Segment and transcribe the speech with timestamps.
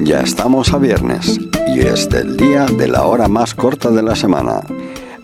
[0.00, 1.38] Ya estamos a viernes
[1.74, 4.60] y es el día de la hora más corta de la semana.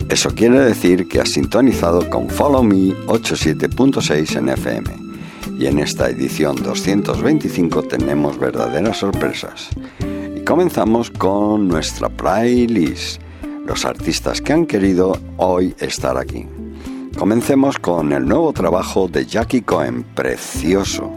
[0.08, 4.90] Eso quiere decir que has sintonizado con Follow Me 87.6 en FM.
[5.58, 9.70] Y en esta edición 225 tenemos verdaderas sorpresas.
[10.46, 13.20] Comenzamos con nuestra playlist,
[13.66, 16.46] los artistas que han querido hoy estar aquí.
[17.18, 21.10] Comencemos con el nuevo trabajo de Jackie Cohen, precioso.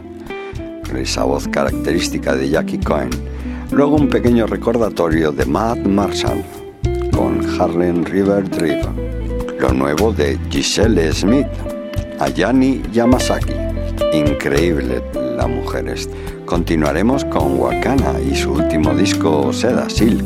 [0.94, 3.10] Esa voz característica de Jackie Cohen
[3.72, 6.42] Luego un pequeño recordatorio de Matt Marshall
[7.12, 8.86] con Harlem River Drive.
[9.58, 11.48] Lo nuevo de Giselle Smith,
[12.20, 13.52] Ayani Yamasaki.
[14.12, 15.02] Increíble
[15.36, 16.14] la mujer esta.
[16.46, 20.24] Continuaremos con Wakana y su último disco Seda Silk.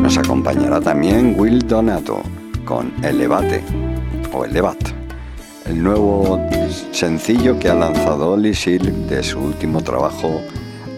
[0.00, 2.22] Nos acompañará también Will Donato
[2.64, 3.62] con Elevate
[4.32, 4.92] o Elevate,
[5.66, 6.38] el nuevo
[6.92, 10.40] sencillo que ha lanzado Oli Silk de su último trabajo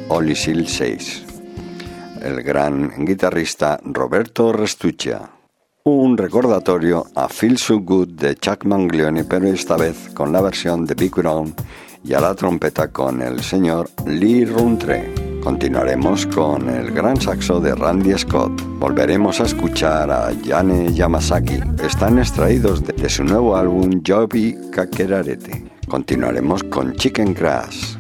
[0.08, 1.26] Oli Silk 6
[2.22, 5.28] el gran guitarrista Roberto Restuccia.
[5.84, 10.86] Un recordatorio a Feel So Good de Chuck Manglione, pero esta vez con la versión
[10.86, 11.52] de Big Brown
[12.04, 15.14] y a la trompeta con el señor Lee Runtre.
[15.42, 18.52] Continuaremos con el gran saxo de Randy Scott.
[18.78, 21.60] Volveremos a escuchar a Yane Yamasaki.
[21.84, 25.64] Están extraídos de, su nuevo álbum Joby Kakerarete.
[25.88, 27.98] Continuaremos con Chicken Grass,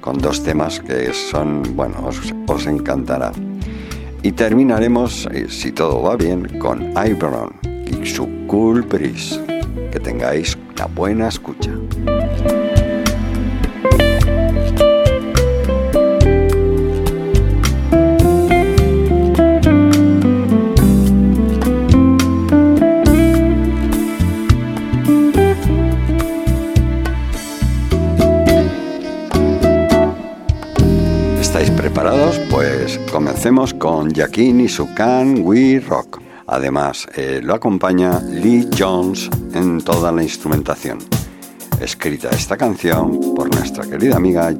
[0.00, 2.08] con dos temas que son, bueno,
[2.46, 3.32] os, encantará.
[4.22, 7.52] Y terminaremos, eh, si todo va bien, con Ibron
[8.46, 9.40] Cool Breeze.
[9.90, 11.70] Que tengáis una buena escucha.
[33.64, 36.20] Comencemos con Jaquín y su Can We Rock.
[36.46, 40.98] Además, eh, lo acompaña Lee Jones en toda la instrumentación.
[41.80, 44.52] Escrita esta canción por nuestra querida amiga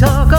[0.00, 0.32] talk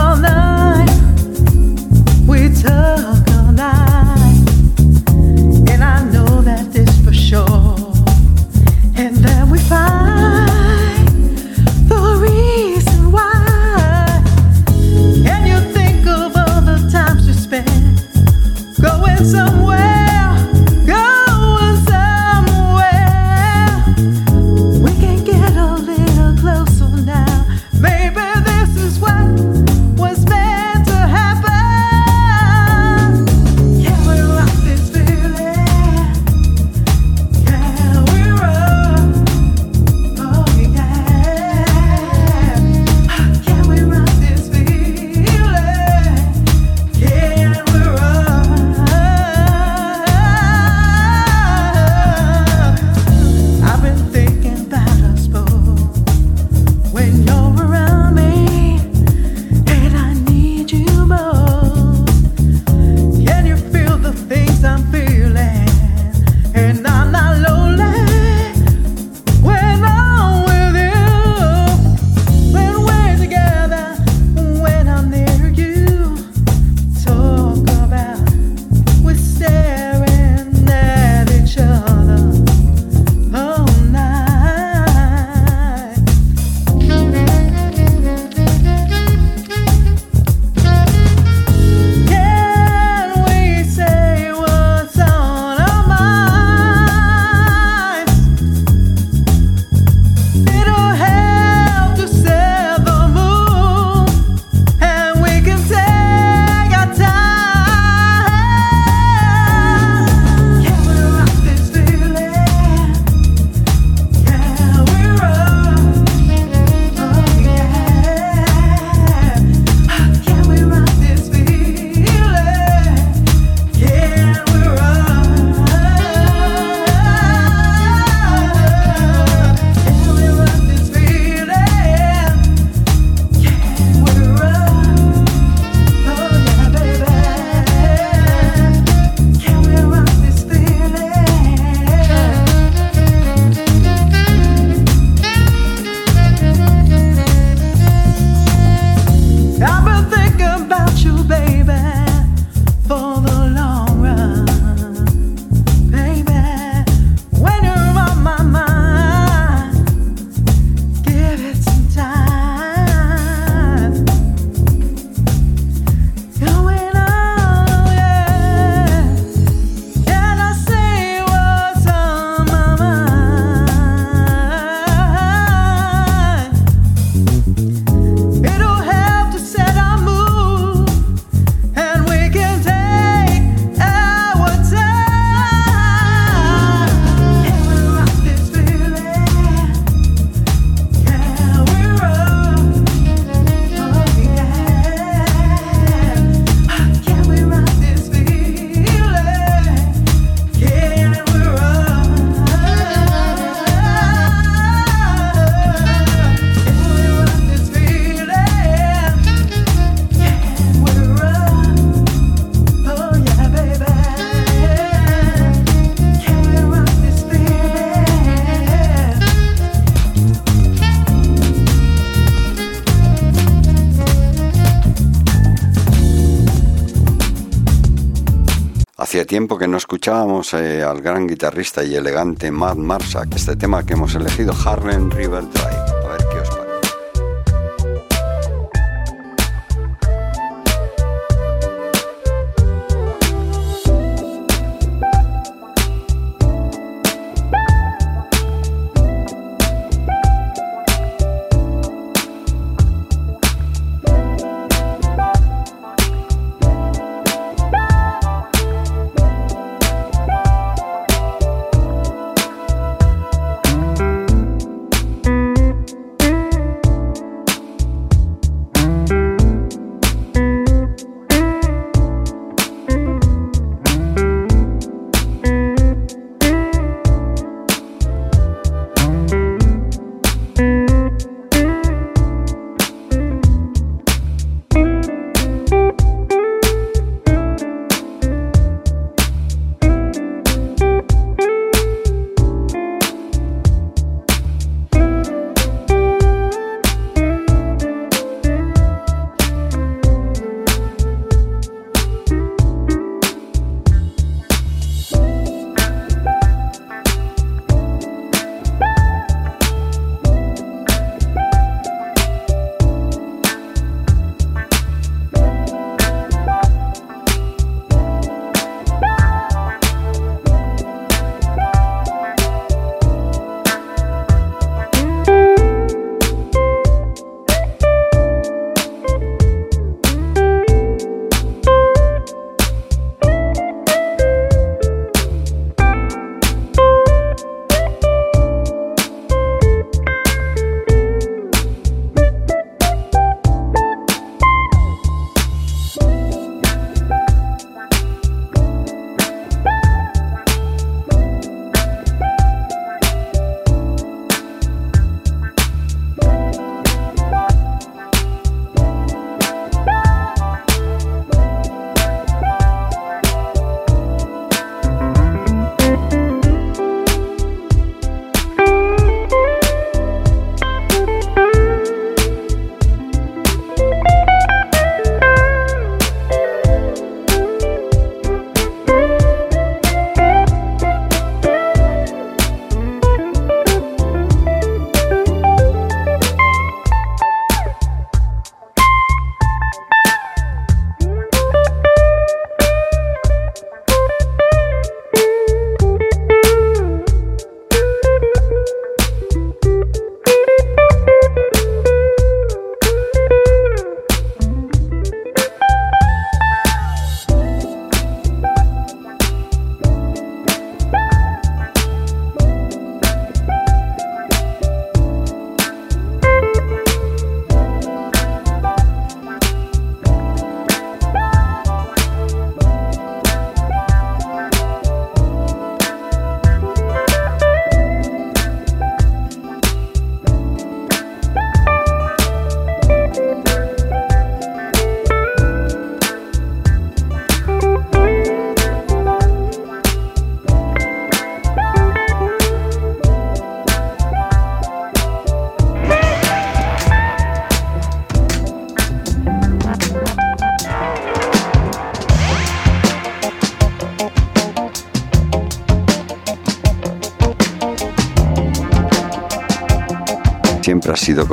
[229.29, 233.93] tiempo que no escuchábamos eh, al gran guitarrista y elegante Matt Marsack, este tema que
[233.93, 235.43] hemos elegido, Harlem River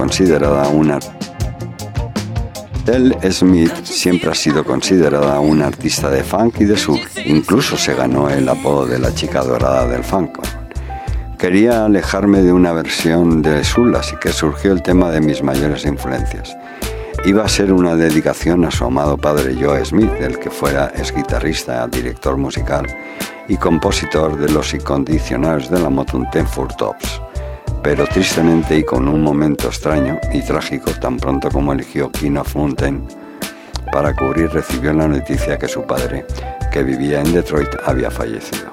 [0.07, 1.01] considerada una
[2.87, 7.01] El Smith siempre ha sido considerada una artista de funk y de soul.
[7.25, 10.39] Incluso se ganó el apodo de la chica dorada del funk.
[11.39, 15.85] Quería alejarme de una versión de soul, así que surgió el tema de mis mayores
[15.85, 16.57] influencias.
[17.25, 21.13] Iba a ser una dedicación a su amado padre Joe Smith, del que fuera ex
[21.13, 22.87] guitarrista, director musical
[23.49, 27.16] y compositor de los incondicionales de la Motown Ten Four Tops
[27.87, 32.57] pero tristemente y con un momento extraño y trágico, tan pronto como eligió King of
[32.57, 33.07] Mountain
[33.93, 36.27] para cubrir, recibió la noticia que su padre,
[36.73, 38.73] que vivía en Detroit, había fallecido.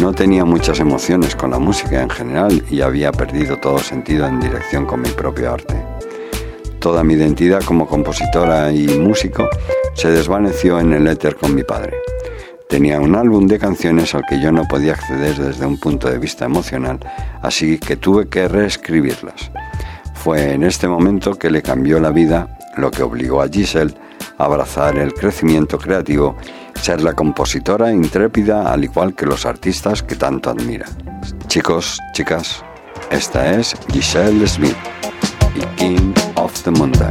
[0.00, 4.40] No tenía muchas emociones con la música en general y había perdido todo sentido en
[4.40, 5.76] dirección con mi propio arte.
[6.78, 9.46] Toda mi identidad como compositora y músico
[9.92, 11.98] se desvaneció en el éter con mi padre.
[12.70, 16.18] Tenía un álbum de canciones al que yo no podía acceder desde un punto de
[16.18, 17.00] vista emocional,
[17.42, 19.50] así que tuve que reescribirlas.
[20.14, 23.92] Fue en este momento que le cambió la vida, lo que obligó a Giselle
[24.38, 26.36] abrazar el crecimiento creativo,
[26.80, 30.86] ser la compositora intrépida al igual que los artistas que tanto admira.
[31.48, 32.64] Chicos, chicas,
[33.10, 34.76] esta es Giselle Smith
[35.56, 37.10] y King of the Mountain,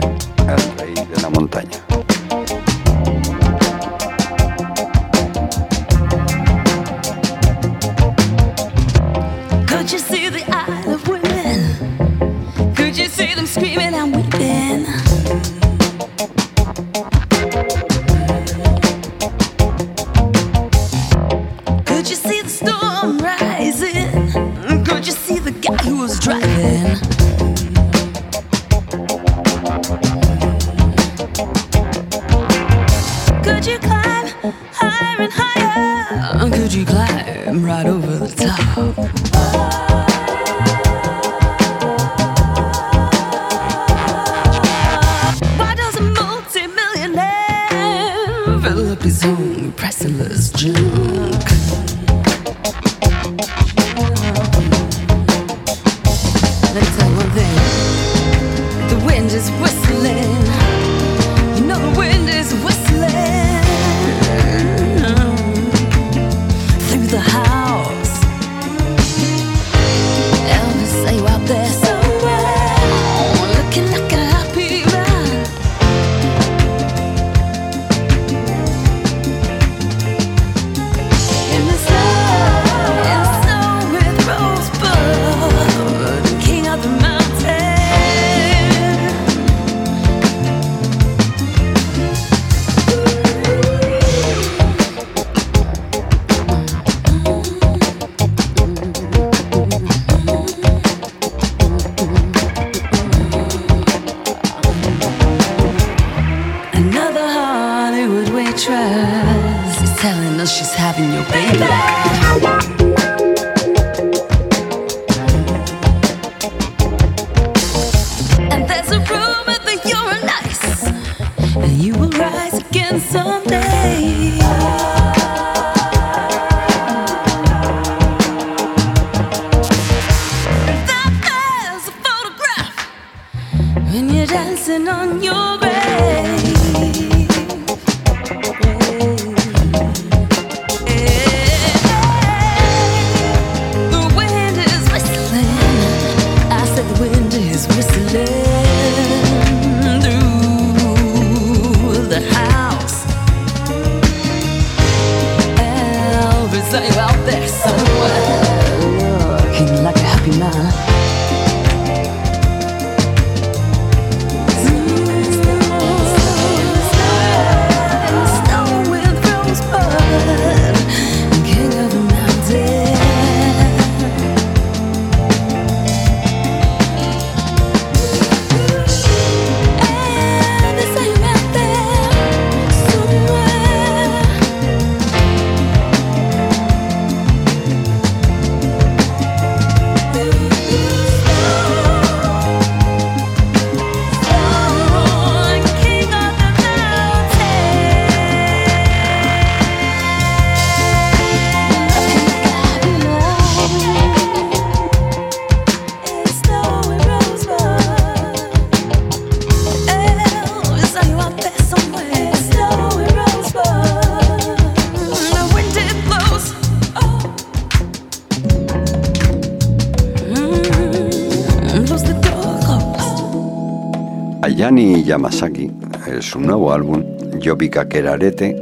[225.09, 225.71] Yamasaki,
[226.19, 227.03] su nuevo álbum,
[227.39, 228.55] Yobika Kerarete,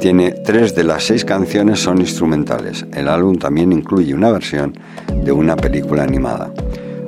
[0.00, 2.86] tiene tres de las seis canciones son instrumentales.
[2.94, 4.78] El álbum también incluye una versión
[5.24, 6.52] de una película animada.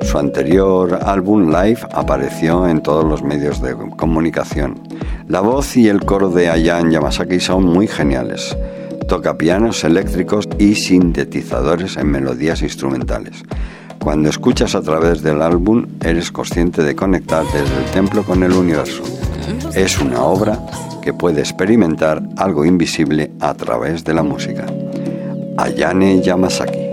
[0.01, 4.81] Su anterior álbum Live apareció en todos los medios de comunicación.
[5.29, 8.57] La voz y el coro de Ayan Yamasaki son muy geniales.
[9.07, 13.45] Toca pianos eléctricos y sintetizadores en melodías instrumentales.
[14.07, 18.53] Cuando escuchas a través del álbum, eres consciente de conectar desde el templo con el
[18.53, 19.03] universo.
[19.75, 20.65] Es una obra
[21.01, 24.65] que puede experimentar algo invisible a través de la música.
[25.57, 26.86] Ayane Yamasaki.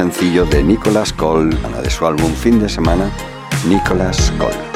[0.00, 3.12] Sencillo de Nicolas Cole, de su álbum Fin de Semana,
[3.68, 4.69] Nicolas Cole.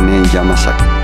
[0.00, 0.99] Anne Yamazaki.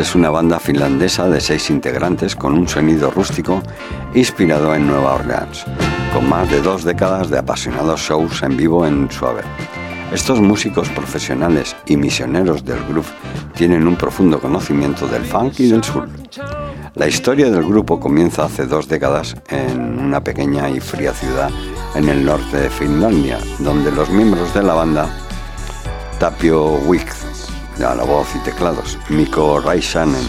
[0.00, 3.62] Es una banda finlandesa de seis integrantes con un sonido rústico
[4.14, 5.66] inspirado en Nueva Orleans,
[6.14, 9.44] con más de dos décadas de apasionados shows en vivo en su haber.
[10.10, 13.10] Estos músicos profesionales y misioneros del groove
[13.54, 16.08] tienen un profundo conocimiento del funk y del soul.
[16.94, 21.50] La historia del grupo comienza hace dos décadas en una pequeña y fría ciudad
[21.94, 25.10] en el norte de Finlandia, donde los miembros de la banda
[26.18, 27.29] Tapio Wick
[27.84, 30.24] a la voz y teclados, Mikko Raishanen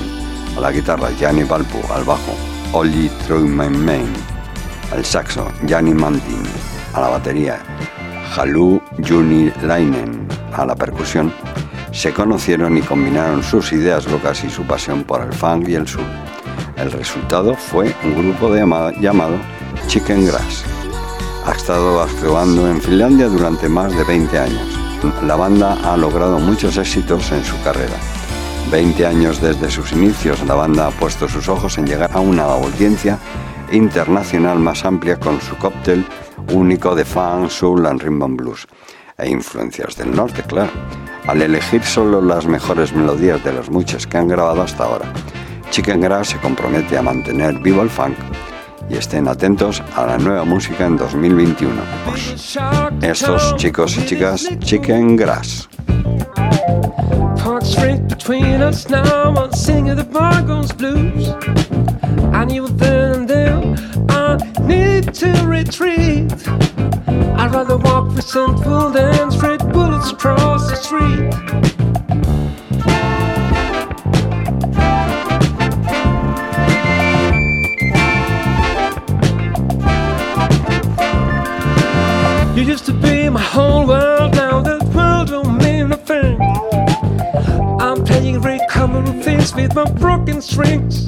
[0.58, 2.34] a la guitarra, Jani Valpu al bajo,
[2.72, 4.06] Olli Truimen
[4.91, 6.43] al saxo, Jani Mantin
[6.93, 7.60] a la batería,
[8.36, 11.34] Halu Juni Lainen a la percusión,
[11.91, 15.88] se conocieron y combinaron sus ideas locas y su pasión por el funk y el
[15.88, 16.06] soul.
[16.78, 19.38] El resultado fue un grupo llamado
[19.88, 20.64] Chicken Grass.
[21.45, 24.81] Ha estado actuando en Finlandia durante más de 20 años
[25.24, 27.95] la banda ha logrado muchos éxitos en su carrera.
[28.72, 32.43] 20 años desde sus inicios, la banda ha puesto sus ojos en llegar a una
[32.43, 33.18] audiencia
[33.72, 36.06] internacional más amplia con su cóctel
[36.54, 38.68] único de funk, soul and rhythm blues
[39.18, 40.72] e influencias del norte, claro,
[41.28, 45.12] al elegir solo las mejores melodías de las muchas que han grabado hasta ahora.
[45.70, 48.18] Chicken Grass se compromete a mantener vivo el funk
[48.90, 51.82] y estén atentos a la nueva música en 2021.
[52.06, 52.58] Pues,
[53.02, 55.68] estos chicos y chicas Chicken Grass.
[67.42, 72.31] I'd rather walk resentful than straight bullets across the street.
[83.30, 86.40] My whole world, now that world don't mean a thing.
[87.80, 91.08] I'm playing very common things with my broken strings.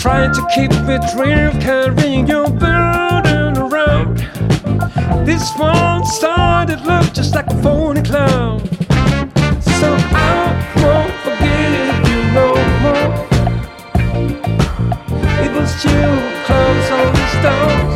[0.00, 4.18] Trying to keep it real, carrying your burden around.
[5.24, 8.60] This one started look just like a phony clown.
[9.60, 10.52] So I
[10.82, 12.48] won't forgive you no
[12.82, 13.12] more.
[15.44, 17.94] It was you who closed all these doors.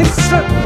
[0.00, 0.63] It's an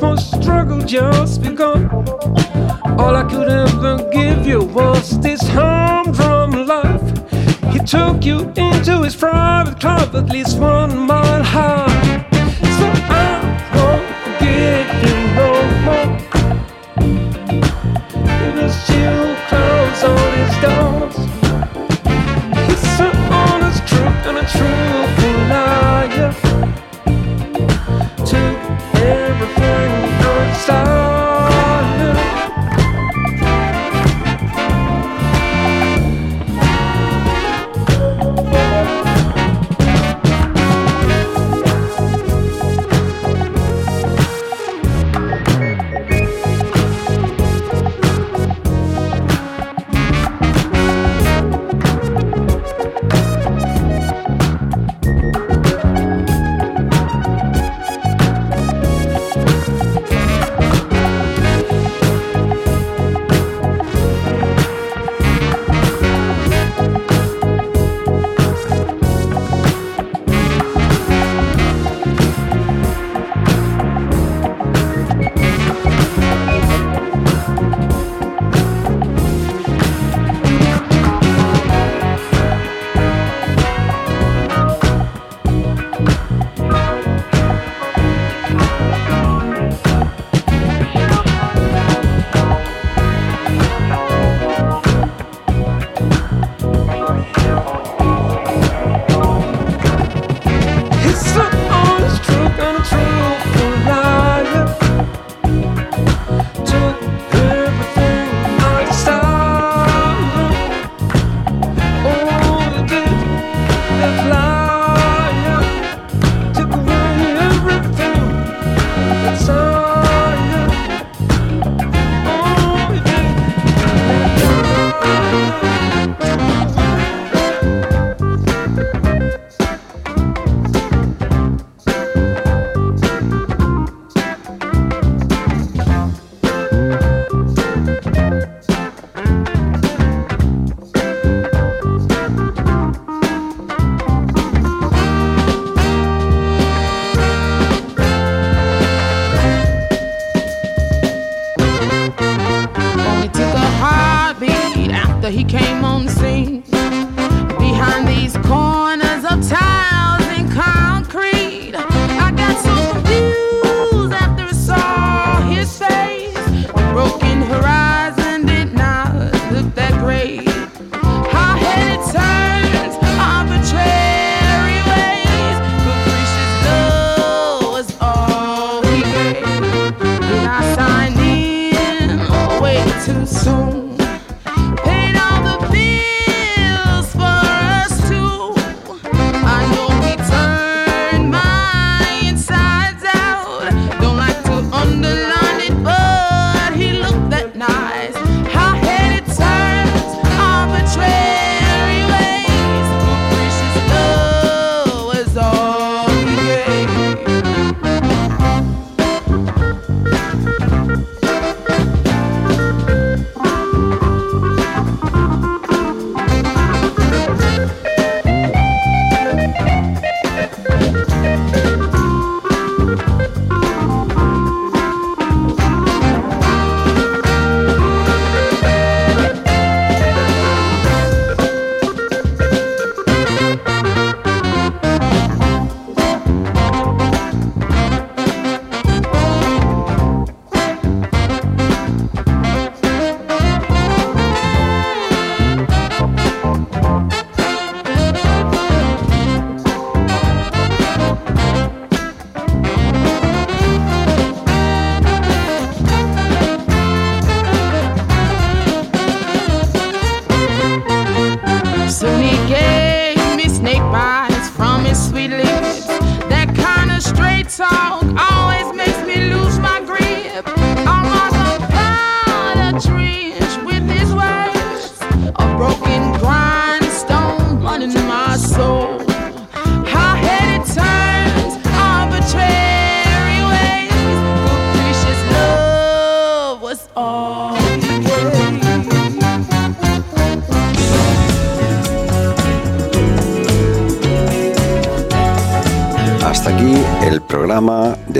[0.00, 1.88] my struggle just begun.
[2.98, 7.08] All I could ever give you was this humdrum life.
[7.72, 11.87] He took you into his private club, at least one mile high.